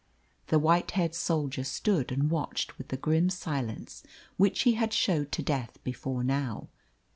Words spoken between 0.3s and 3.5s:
The white haired soldier stood and watched with the grim